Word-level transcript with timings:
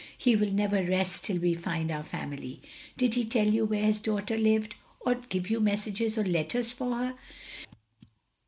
We 0.25 0.35
will 0.35 0.49
never 0.49 0.83
rest 0.83 1.25
till 1.25 1.37
we 1.37 1.53
find 1.53 1.91
our 1.91 2.01
family. 2.01 2.59
Did 2.97 3.13
he 3.13 3.23
tell 3.23 3.45
you 3.45 3.65
where 3.65 3.83
his 3.83 3.99
daughter 4.01 4.35
lived? 4.35 4.73
or 5.01 5.13
give 5.13 5.47
you 5.51 5.59
messages 5.59 6.17
or 6.17 6.23
letters 6.23 6.71
for 6.71 6.95
her?" 6.97 7.13